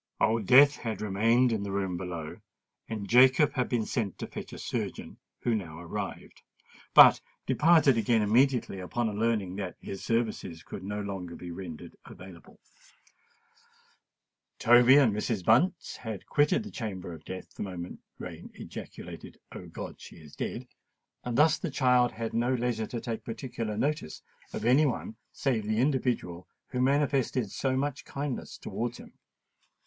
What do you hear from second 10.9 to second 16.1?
longer be rendered available. Toby and Mrs. Bunce